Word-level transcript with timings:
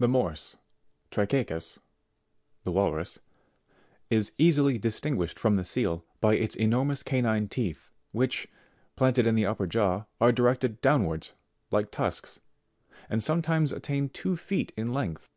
The 0.00 0.08
MORSE, 0.08 0.56
Trichechns, 1.12 1.78
(the 2.64 2.72
Walrus) 2.72 3.20
is 4.10 4.32
easily 4.36 4.80
distin 4.80 5.14
guished 5.14 5.38
from 5.38 5.54
the 5.54 5.64
Seal 5.64 6.04
by 6.20 6.34
its 6.34 6.56
enormous 6.56 7.04
canine 7.04 7.46
teeth 7.46 7.92
which, 8.10 8.48
planted 8.96 9.28
in 9.28 9.36
the 9.36 9.46
upper 9.46 9.68
jaw, 9.68 10.06
are 10.20 10.32
directed 10.32 10.80
downwards 10.80 11.34
like 11.70 11.92
tusks, 11.92 12.40
and 13.08 13.22
sometimes 13.22 13.70
attain 13.70 14.08
two 14.08 14.36
feet 14.36 14.72
in 14.76 14.92
length. 14.92 15.28